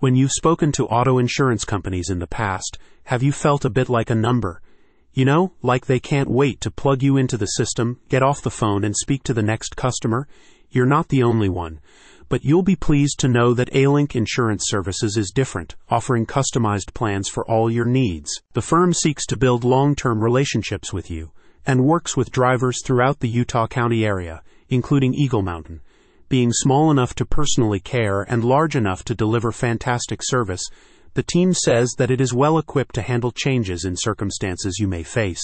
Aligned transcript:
When 0.00 0.16
you've 0.16 0.32
spoken 0.32 0.72
to 0.72 0.86
auto 0.86 1.18
insurance 1.18 1.66
companies 1.66 2.08
in 2.08 2.20
the 2.20 2.26
past, 2.26 2.78
have 3.04 3.22
you 3.22 3.32
felt 3.32 3.66
a 3.66 3.68
bit 3.68 3.90
like 3.90 4.08
a 4.08 4.14
number? 4.14 4.62
You 5.12 5.26
know, 5.26 5.52
like 5.60 5.84
they 5.84 6.00
can't 6.00 6.30
wait 6.30 6.58
to 6.62 6.70
plug 6.70 7.02
you 7.02 7.18
into 7.18 7.36
the 7.36 7.44
system, 7.44 8.00
get 8.08 8.22
off 8.22 8.40
the 8.40 8.50
phone, 8.50 8.82
and 8.82 8.96
speak 8.96 9.24
to 9.24 9.34
the 9.34 9.42
next 9.42 9.76
customer? 9.76 10.26
You're 10.70 10.86
not 10.86 11.08
the 11.08 11.22
only 11.22 11.50
one. 11.50 11.80
But 12.30 12.46
you'll 12.46 12.62
be 12.62 12.76
pleased 12.76 13.18
to 13.18 13.28
know 13.28 13.52
that 13.52 13.68
A-Link 13.76 14.16
Insurance 14.16 14.64
Services 14.68 15.18
is 15.18 15.32
different, 15.34 15.76
offering 15.90 16.24
customized 16.24 16.94
plans 16.94 17.28
for 17.28 17.46
all 17.46 17.70
your 17.70 17.84
needs. 17.84 18.40
The 18.54 18.62
firm 18.62 18.94
seeks 18.94 19.26
to 19.26 19.36
build 19.36 19.64
long-term 19.64 20.24
relationships 20.24 20.94
with 20.94 21.10
you 21.10 21.32
and 21.66 21.84
works 21.84 22.16
with 22.16 22.32
drivers 22.32 22.82
throughout 22.82 23.20
the 23.20 23.28
Utah 23.28 23.66
County 23.66 24.06
area, 24.06 24.42
including 24.70 25.12
Eagle 25.12 25.42
Mountain. 25.42 25.82
Being 26.30 26.52
small 26.52 26.92
enough 26.92 27.12
to 27.16 27.26
personally 27.26 27.80
care 27.80 28.22
and 28.22 28.44
large 28.44 28.76
enough 28.76 29.02
to 29.06 29.16
deliver 29.16 29.50
fantastic 29.50 30.20
service, 30.22 30.62
the 31.14 31.24
team 31.24 31.52
says 31.52 31.96
that 31.98 32.12
it 32.12 32.20
is 32.20 32.32
well 32.32 32.56
equipped 32.56 32.94
to 32.94 33.02
handle 33.02 33.32
changes 33.32 33.84
in 33.84 33.96
circumstances 33.96 34.78
you 34.78 34.86
may 34.86 35.02
face 35.02 35.42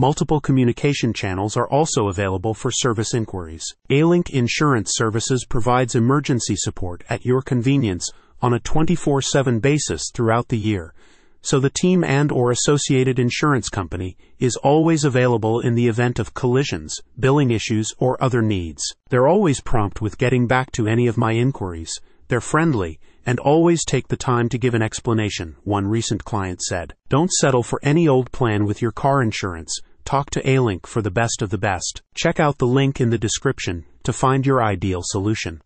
Multiple 0.00 0.40
communication 0.40 1.12
channels 1.12 1.56
are 1.56 1.68
also 1.68 2.06
available 2.06 2.54
for 2.54 2.70
service 2.70 3.14
inquiries. 3.14 3.64
A-Link 3.90 4.30
Insurance 4.30 4.92
Services 4.94 5.44
provides 5.44 5.96
emergency 5.96 6.54
support 6.54 7.02
at 7.10 7.26
your 7.26 7.42
convenience 7.42 8.08
on 8.40 8.54
a 8.54 8.60
24/7 8.60 9.58
basis 9.58 10.12
throughout 10.14 10.50
the 10.50 10.56
year. 10.56 10.94
So 11.40 11.58
the 11.58 11.68
team 11.68 12.04
and 12.04 12.30
or 12.30 12.52
associated 12.52 13.18
insurance 13.18 13.68
company 13.68 14.16
is 14.38 14.54
always 14.58 15.02
available 15.02 15.58
in 15.58 15.74
the 15.74 15.88
event 15.88 16.20
of 16.20 16.32
collisions, 16.32 16.94
billing 17.18 17.50
issues, 17.50 17.92
or 17.98 18.22
other 18.22 18.40
needs. 18.40 18.84
They're 19.10 19.26
always 19.26 19.60
prompt 19.60 20.00
with 20.00 20.16
getting 20.16 20.46
back 20.46 20.70
to 20.74 20.86
any 20.86 21.08
of 21.08 21.18
my 21.18 21.32
inquiries. 21.32 21.98
They're 22.28 22.40
friendly 22.40 23.00
and 23.26 23.40
always 23.40 23.84
take 23.84 24.06
the 24.08 24.16
time 24.16 24.48
to 24.50 24.58
give 24.58 24.74
an 24.74 24.82
explanation, 24.82 25.56
one 25.64 25.88
recent 25.88 26.24
client 26.24 26.62
said. 26.62 26.94
Don't 27.08 27.32
settle 27.32 27.64
for 27.64 27.80
any 27.82 28.06
old 28.06 28.30
plan 28.30 28.64
with 28.64 28.80
your 28.80 28.92
car 28.92 29.20
insurance. 29.20 29.80
Talk 30.08 30.30
to 30.30 30.50
A-Link 30.50 30.86
for 30.86 31.02
the 31.02 31.10
best 31.10 31.42
of 31.42 31.50
the 31.50 31.58
best. 31.58 32.00
Check 32.14 32.40
out 32.40 32.56
the 32.56 32.66
link 32.66 32.98
in 32.98 33.10
the 33.10 33.18
description 33.18 33.84
to 34.04 34.12
find 34.14 34.46
your 34.46 34.62
ideal 34.62 35.02
solution. 35.04 35.56